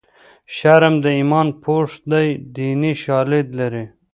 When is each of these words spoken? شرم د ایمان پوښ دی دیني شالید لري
شرم 0.55 0.95
د 1.03 1.05
ایمان 1.19 1.47
پوښ 1.63 1.89
دی 2.11 2.27
دیني 2.55 2.93
شالید 3.03 3.47
لري 3.59 3.85